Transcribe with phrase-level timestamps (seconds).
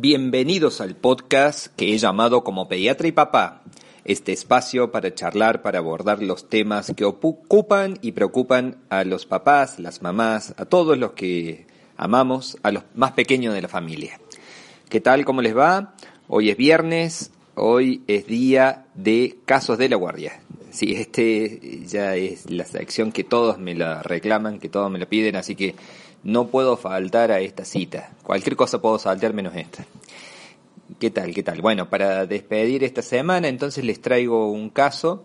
[0.00, 3.64] Bienvenidos al podcast que he llamado como Pediatra y Papá,
[4.04, 9.80] este espacio para charlar, para abordar los temas que ocupan y preocupan a los papás,
[9.80, 14.20] las mamás, a todos los que amamos, a los más pequeños de la familia.
[14.88, 15.24] ¿Qué tal?
[15.24, 15.96] ¿Cómo les va?
[16.28, 20.40] Hoy es viernes, hoy es día de casos de la guardia.
[20.70, 25.06] Sí, este ya es la sección que todos me la reclaman, que todos me la
[25.06, 25.74] piden, así que
[26.22, 28.12] no puedo faltar a esta cita.
[28.22, 29.86] Cualquier cosa puedo saltar menos esta.
[30.98, 31.34] ¿Qué tal?
[31.34, 31.60] ¿Qué tal?
[31.60, 35.24] Bueno, para despedir esta semana, entonces les traigo un caso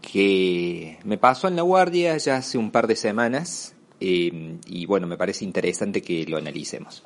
[0.00, 5.06] que me pasó en la guardia ya hace un par de semanas eh, y bueno,
[5.06, 7.02] me parece interesante que lo analicemos.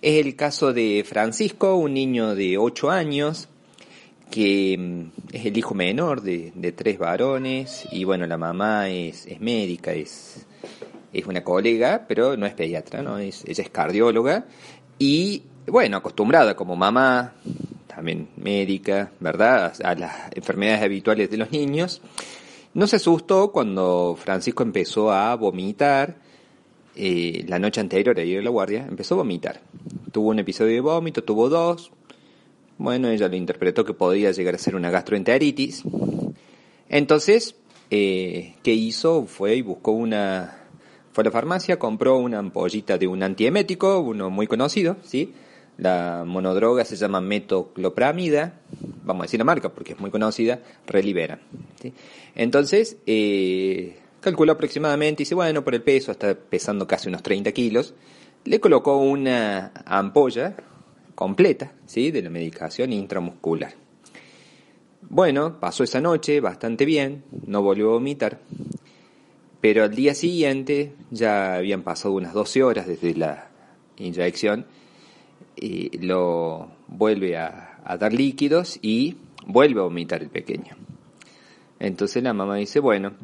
[0.00, 3.48] Es el caso de Francisco, un niño de 8 años,
[4.30, 9.40] que mm, es el hijo menor de, tres varones y bueno, la mamá es, es
[9.40, 10.46] médica, es
[11.12, 13.18] es una colega, pero no es pediatra, ¿no?
[13.18, 14.46] Es, ella es cardióloga
[14.98, 17.34] y, bueno, acostumbrada como mamá,
[17.86, 22.00] también médica, ¿verdad?, a las enfermedades habituales de los niños.
[22.74, 26.16] No se asustó cuando Francisco empezó a vomitar
[26.94, 29.60] eh, la noche anterior a ir a la guardia, empezó a vomitar.
[30.12, 31.90] Tuvo un episodio de vómito, tuvo dos.
[32.76, 35.82] Bueno, ella lo interpretó que podía llegar a ser una gastroenteritis.
[36.88, 37.56] Entonces,
[37.90, 39.26] eh, ¿qué hizo?
[39.26, 40.57] Fue y buscó una
[41.18, 45.34] fue a la farmacia, compró una ampollita de un antiemético, uno muy conocido, ¿sí?
[45.76, 48.60] La monodroga se llama metoclopramida,
[49.02, 51.40] vamos a decir la marca porque es muy conocida, Relibera.
[51.82, 51.92] ¿sí?
[52.36, 57.94] Entonces, eh, calculó aproximadamente, dice, bueno, por el peso, está pesando casi unos 30 kilos,
[58.44, 60.54] le colocó una ampolla
[61.16, 62.12] completa, ¿sí?
[62.12, 63.74] De la medicación intramuscular.
[65.10, 68.38] Bueno, pasó esa noche bastante bien, no volvió a vomitar.
[69.60, 73.50] Pero al día siguiente ya habían pasado unas 12 horas desde la
[73.96, 74.66] inyección
[75.56, 77.64] y lo vuelve a,
[77.98, 80.76] dar líquidos y vuelve a vomitar el pequeño.
[81.80, 83.14] Entonces la mamá dice, bueno,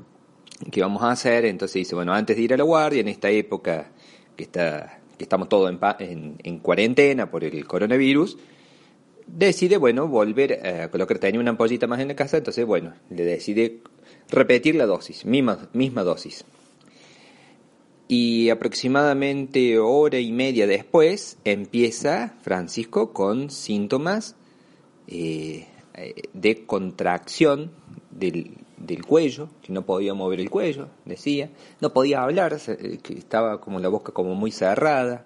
[0.70, 1.44] ¿qué vamos a hacer?
[1.44, 3.92] Entonces dice, bueno, antes de ir a la guardia, en esta época
[4.36, 8.38] que, está, que estamos todos en, en, cuarentena por el coronavirus,
[9.26, 13.24] decide, bueno, volver a colocar, tenía una ampollita más en la casa, entonces, bueno, le
[13.24, 13.82] decide
[14.30, 16.44] repetir la dosis, misma, misma dosis.
[18.06, 24.36] Y aproximadamente hora y media después empieza Francisco con síntomas
[25.06, 25.66] eh,
[26.32, 27.70] de contracción
[28.10, 32.58] del, del, cuello, que no podía mover el cuello, decía, no podía hablar,
[33.02, 35.24] que estaba como la boca como muy cerrada.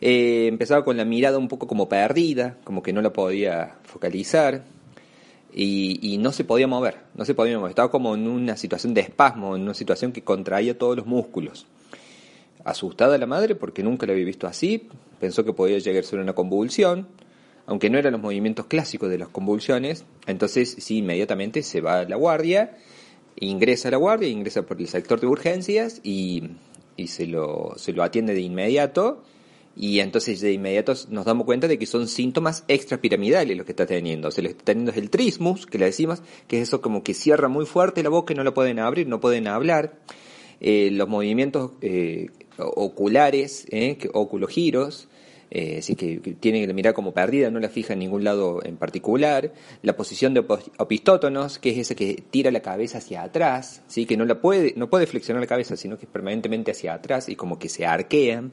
[0.00, 4.64] Eh, empezaba con la mirada un poco como perdida, como que no la podía focalizar
[5.54, 9.02] y, no se podía mover, no se podía mover, estaba como en una situación de
[9.02, 11.66] espasmo, en una situación que contraía todos los músculos.
[12.64, 14.88] Asustada la madre porque nunca la había visto así,
[15.20, 17.08] pensó que podía llegar a una convulsión,
[17.66, 22.04] aunque no eran los movimientos clásicos de las convulsiones, entonces sí, inmediatamente se va a
[22.04, 22.78] la guardia,
[23.36, 26.50] ingresa a la guardia, ingresa por el sector de urgencias y,
[26.96, 29.22] y se, lo, se lo atiende de inmediato
[29.76, 33.86] y entonces de inmediato nos damos cuenta de que son síntomas extrapiramidales los que está
[33.86, 34.30] teniendo.
[34.30, 37.48] Se le está teniendo el trismus, que le decimos, que es eso como que cierra
[37.48, 39.94] muy fuerte la boca y no la pueden abrir, no pueden hablar.
[40.60, 45.08] Eh, los movimientos eh, oculares, eh, oculogiros,
[45.54, 48.78] eh, así que, tienen la mirada como perdida, no la fija en ningún lado en
[48.78, 49.52] particular.
[49.82, 50.40] La posición de
[50.78, 54.06] opistótonos, que es ese que tira la cabeza hacia atrás, ¿sí?
[54.06, 57.28] que no, la puede, no puede flexionar la cabeza, sino que es permanentemente hacia atrás
[57.28, 58.44] y como que se arquea.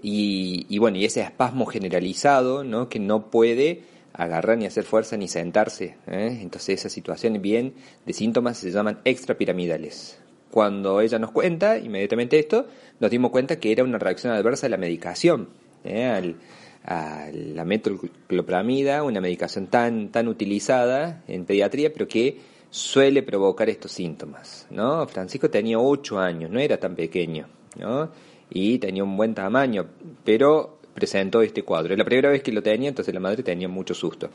[0.00, 2.88] Y, bueno, y ese espasmo generalizado, ¿no?
[2.88, 3.82] Que no puede
[4.12, 5.96] agarrar ni hacer fuerza ni sentarse.
[6.06, 6.38] ¿eh?
[6.40, 7.74] Entonces esa situación bien
[8.06, 10.18] de síntomas se llaman extrapiramidales.
[10.50, 12.66] Cuando ella nos cuenta inmediatamente esto,
[13.00, 15.48] nos dimos cuenta que era una reacción adversa a la medicación,
[15.82, 16.04] ¿eh?
[16.04, 16.36] al,
[16.84, 22.38] a la metoclopramida, una medicación tan, tan utilizada en pediatría, pero que
[22.70, 25.06] suele provocar estos síntomas, ¿no?
[25.06, 27.48] Francisco tenía 8 años, no era tan pequeño,
[27.78, 28.10] ¿no?
[28.50, 29.86] Y tenía un buen tamaño,
[30.24, 31.92] pero presentó este cuadro.
[31.92, 34.30] Es la primera vez que lo tenía, entonces la madre tenía mucho susto.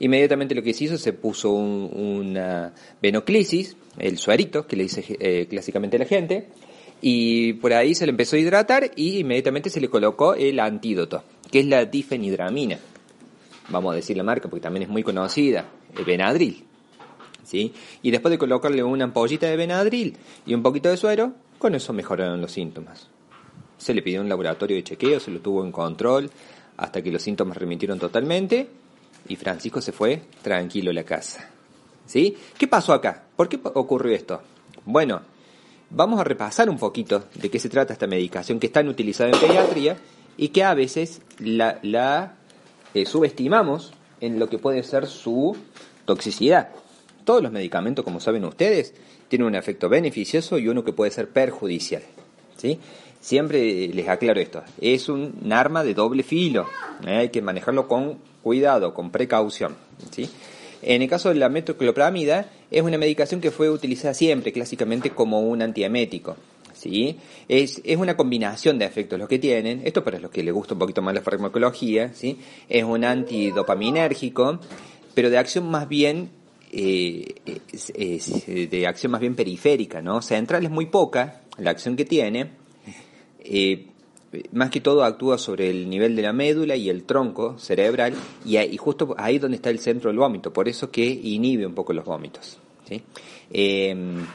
[0.00, 5.46] Inmediatamente lo que se hizo, se puso una venoclisis, el suerito, que le dice eh,
[5.48, 6.48] clásicamente a la gente,
[7.00, 11.22] y por ahí se le empezó a hidratar y inmediatamente se le colocó el antídoto,
[11.50, 12.78] que es la difenidramina.
[13.68, 15.66] Vamos a decir la marca porque también es muy conocida,
[15.96, 16.64] el Benadryl.
[17.44, 17.72] ¿sí?
[18.02, 20.16] Y después de colocarle una ampollita de Benadryl
[20.46, 23.11] y un poquito de suero, con eso mejoraron los síntomas.
[23.78, 26.30] Se le pidió un laboratorio de chequeo, se lo tuvo en control
[26.76, 28.68] hasta que los síntomas remitieron totalmente
[29.28, 31.48] y Francisco se fue tranquilo a la casa.
[32.06, 32.36] ¿Sí?
[32.58, 33.24] ¿Qué pasó acá?
[33.36, 34.42] ¿Por qué ocurrió esto?
[34.84, 35.22] Bueno,
[35.90, 39.30] vamos a repasar un poquito de qué se trata esta medicación que es tan utilizada
[39.30, 39.96] en pediatría
[40.36, 42.34] y que a veces la,
[42.94, 45.56] eh, subestimamos en lo que puede ser su
[46.04, 46.70] toxicidad.
[47.24, 48.94] Todos los medicamentos, como saben ustedes,
[49.28, 52.02] tienen un efecto beneficioso y uno que puede ser perjudicial.
[53.20, 56.66] Siempre les aclaro esto, es un arma de doble filo,
[57.06, 57.18] ¿eh?
[57.18, 59.76] hay que manejarlo con cuidado, con precaución.
[60.10, 60.28] ¿sí?
[60.82, 65.40] En el caso de la metoclopramida, es una medicación que fue utilizada siempre, clásicamente, como
[65.40, 66.36] un antiemético.
[66.72, 67.16] ¿sí?
[67.48, 69.82] Es, es una combinación de efectos los que tienen.
[69.84, 72.12] Esto para los que les gusta un poquito más la farmacología.
[72.14, 72.40] ¿sí?
[72.68, 74.58] Es un antidopaminérgico,
[75.14, 76.30] pero de acción más bien
[76.72, 77.34] eh,
[78.70, 80.22] de acción más bien periférica, ¿no?
[80.22, 82.50] Central es muy poca la acción que tiene,
[83.40, 83.86] eh,
[84.52, 88.14] más que todo actúa sobre el nivel de la médula y el tronco cerebral
[88.44, 91.92] y, justo ahí donde está el centro del vómito, por eso que inhibe un poco
[91.92, 92.58] los vómitos.
[93.50, 94.26] Em,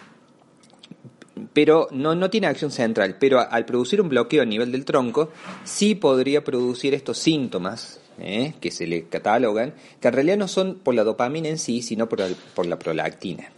[1.54, 5.32] pero no, no tiene acción central, pero al producir un bloqueo a nivel del tronco,
[5.64, 8.54] sí podría producir estos síntomas ¿eh?
[8.60, 12.10] que se le catalogan, que en realidad no son por la dopamina en sí, sino
[12.10, 12.24] por,
[12.56, 13.52] por la prolactina.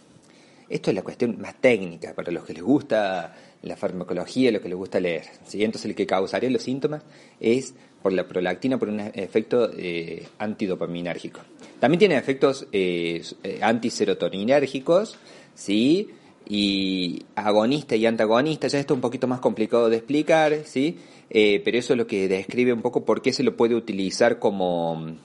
[0.70, 4.70] Esto es la cuestión más técnica para los que les gusta la farmacología, lo que
[4.70, 5.24] les gusta leer.
[5.46, 5.64] ¿sí?
[5.64, 7.04] Entonces el que causaría los síntomas
[7.40, 11.42] es por la prolactina, por un efecto eh, antidopaminérgico.
[11.80, 15.18] También tiene efectos eh, eh, antiserotoninérgicos,
[15.54, 16.10] ¿sí?
[16.50, 20.98] y agonista y antagonista, ya esto es un poquito más complicado de explicar, ¿sí?
[21.30, 24.40] Eh, pero eso es lo que describe un poco por qué se lo puede utilizar
[24.40, 25.16] como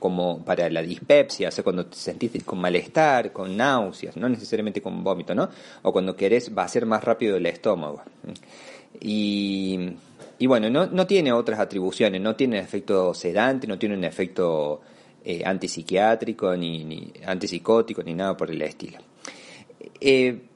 [0.00, 4.80] como para la dispepsia, o sea, cuando te sentís con malestar, con náuseas, no necesariamente
[4.80, 5.48] con vómito, ¿no?
[5.82, 8.02] O cuando querés va a ser más rápido el estómago.
[9.00, 9.96] Y,
[10.40, 14.80] bueno, no, tiene otras atribuciones, no tiene efecto sedante, no tiene un efecto
[15.22, 18.98] eh, antipsiquiátrico, ni, ni, antipsicótico, ni nada por el estilo.
[20.00, 20.49] Eh,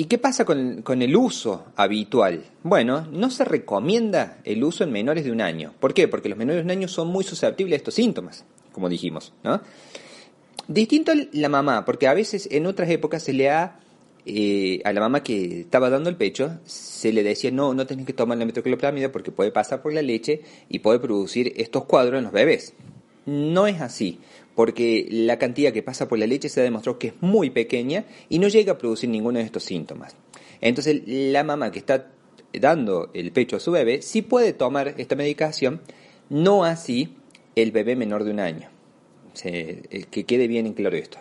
[0.00, 2.42] ¿Y qué pasa con, el uso habitual?
[2.62, 5.74] Bueno, no se recomienda el uso en menores de un año.
[5.78, 6.08] ¿Por qué?
[6.08, 9.34] Porque los menores de un año son muy susceptibles a estos síntomas, como dijimos.
[9.44, 9.60] ¿no?
[10.68, 13.78] Distinto la mamá, porque a veces en otras épocas se le ha,
[14.24, 18.06] eh, a la mamá que estaba dando el pecho, se le decía, no, no tenés
[18.06, 22.16] que tomar la metoclopramida porque puede pasar por la leche y puede producir estos cuadros
[22.16, 22.72] en los bebés.
[23.26, 24.18] No es así
[24.54, 28.04] porque la cantidad que pasa por la leche se ha demostrado que es muy pequeña
[28.28, 30.16] y no llega a producir ninguno de estos síntomas.
[30.60, 32.12] Entonces la mamá que está
[32.52, 35.80] dando el pecho a su bebé sí puede tomar esta medicación,
[36.28, 37.16] no así
[37.54, 38.68] el bebé menor de un año.
[39.32, 41.18] Que quede bien en claro esto.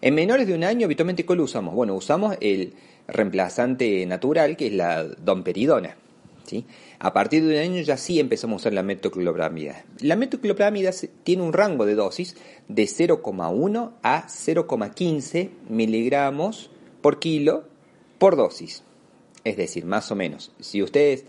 [0.00, 1.74] En menores de un año habitualmente ¿cuál usamos?
[1.74, 2.72] Bueno, usamos el
[3.08, 5.96] reemplazante natural que es la domperidona.
[6.98, 9.84] A partir de un año ya sí empezamos a usar la metoclopramida.
[10.00, 10.90] La metoclopramida
[11.22, 12.36] tiene un rango de dosis
[12.68, 17.64] de 0,1 a 0,15 miligramos por kilo
[18.18, 18.82] por dosis.
[19.44, 20.52] Es decir, más o menos.
[20.60, 21.24] Si ustedes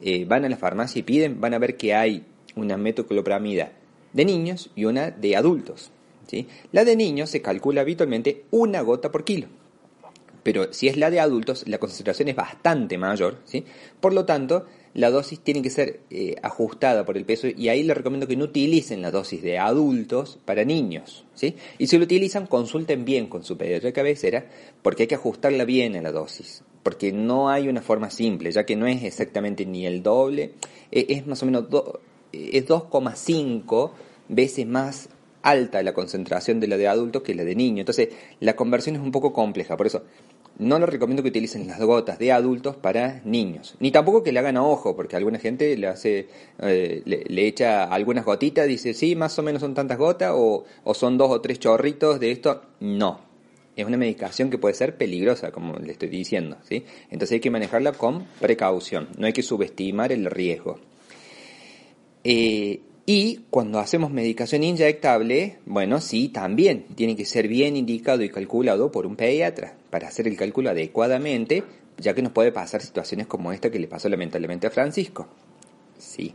[0.00, 2.24] eh, van a la farmacia y piden, van a ver que hay
[2.56, 3.72] una metoclopramida
[4.12, 5.90] de niños y una de adultos.
[6.72, 9.48] La de niños se calcula habitualmente una gota por kilo.
[10.44, 13.38] Pero si es la de adultos, la concentración es bastante mayor.
[13.44, 13.64] ¿sí?
[13.98, 17.82] Por lo tanto, la dosis tiene que ser eh, ajustada por el peso y ahí
[17.82, 21.24] les recomiendo que no utilicen la dosis de adultos para niños.
[21.34, 21.56] ¿sí?
[21.78, 24.46] Y si lo utilizan, consulten bien con su pediatra de cabecera
[24.82, 26.62] porque hay que ajustarla bien a la dosis.
[26.82, 30.52] Porque no hay una forma simple, ya que no es exactamente ni el doble,
[30.92, 31.64] e, es más o menos
[32.32, 33.92] es 2,5
[34.28, 35.08] veces más
[35.44, 37.80] alta la concentración de la de adultos que la de niños.
[37.80, 38.08] Entonces,
[38.40, 39.76] la conversión es un poco compleja.
[39.76, 40.02] Por eso,
[40.58, 43.74] no les recomiendo que utilicen las gotas de adultos para niños.
[43.80, 46.28] Ni tampoco que le hagan a ojo, porque alguna gente le hace,
[46.60, 51.18] eh, le, echa algunas gotitas, dice, sí, más o menos son tantas gotas, o, son
[51.18, 52.62] dos o tres chorritos de esto.
[52.80, 53.20] No.
[53.76, 56.84] Es una medicación que puede ser peligrosa, como le estoy diciendo, ¿sí?
[57.10, 60.78] Entonces hay que manejarla con precaución, no hay que subestimar el riesgo.
[62.22, 68.30] Eh, y cuando hacemos medicación inyectable, bueno, sí, también tiene que ser bien indicado y
[68.30, 71.64] calculado por un pediatra para hacer el cálculo adecuadamente,
[71.98, 75.28] ya que nos puede pasar situaciones como esta que le pasó lamentablemente a Francisco.
[75.98, 76.34] Sí.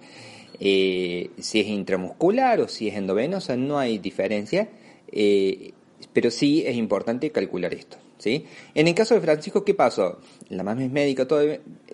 [0.59, 4.69] Eh, si es intramuscular o si es endovenosa, no hay diferencia,
[5.11, 5.71] eh,
[6.13, 7.97] pero sí es importante calcular esto.
[8.19, 8.45] ¿sí?
[8.75, 10.19] En el caso de Francisco, ¿qué pasó?
[10.49, 11.41] La mamá es médica, todo,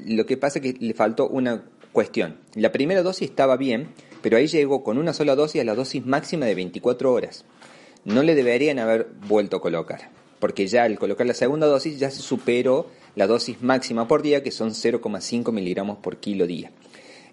[0.05, 1.63] lo que pasa es que le faltó una
[1.93, 2.39] cuestión.
[2.55, 3.87] La primera dosis estaba bien,
[4.25, 7.45] pero ahí llegó con una sola dosis a la dosis máxima de 24 horas.
[8.05, 12.09] No le deberían haber vuelto a colocar, porque ya al colocar la segunda dosis ya
[12.09, 16.71] se superó la dosis máxima por día, que son 0,5 miligramos por kilo día.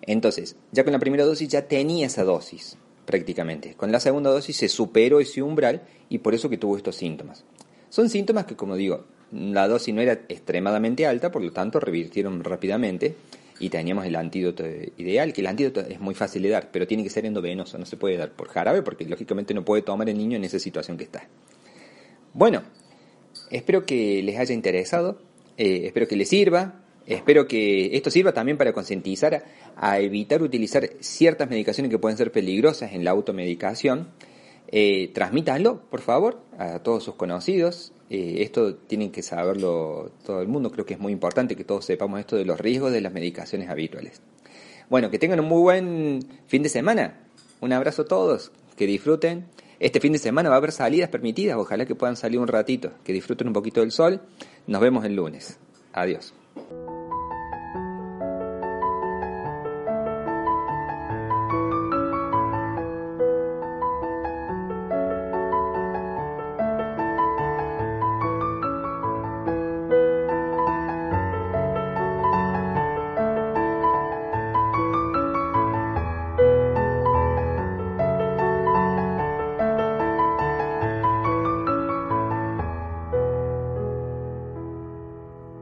[0.02, 3.72] Entonces, ya con la primera dosis ya tenía esa dosis, prácticamente.
[3.72, 7.46] Con la segunda dosis se superó ese umbral y por eso que tuvo estos síntomas.
[7.88, 12.44] Son síntomas que, como digo, la dosis no era extremadamente alta, por lo tanto revirtieron
[12.44, 13.14] rápidamente
[13.62, 14.64] y teníamos el antídoto
[14.96, 17.86] ideal, que el antídoto es muy fácil de dar, pero tiene que ser endovenoso, no
[17.86, 20.96] se puede dar por jarabe porque lógicamente no puede tomar el niño en esa situación
[20.96, 21.28] que está.
[22.34, 22.64] Bueno,
[23.52, 25.22] espero que les haya interesado,
[25.56, 29.44] eh, espero que les sirva, espero que esto sirva también para concientizar
[29.76, 34.08] a, evitar utilizar ciertas medicaciones que pueden ser peligrosas en la automedicación.
[34.72, 40.48] Eh, transmítanlo, por favor, a todos sus conocidos, eh, esto tiene que saberlo todo el
[40.48, 43.10] mundo, creo que es muy importante que todos sepamos esto de los riesgos de las
[43.10, 44.20] medicaciones habituales.
[44.90, 47.22] Bueno, que tengan un muy buen fin de semana.
[47.62, 49.46] Un abrazo a todos, que disfruten.
[49.80, 52.92] Este fin de semana va a haber salidas permitidas, ojalá que puedan salir un ratito,
[53.02, 54.20] que disfruten un poquito del sol.
[54.66, 55.58] Nos vemos el lunes.
[55.94, 56.34] Adiós.